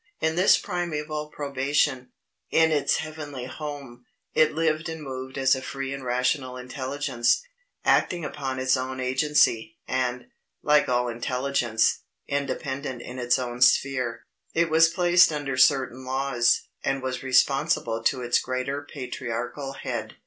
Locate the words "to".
18.05-18.23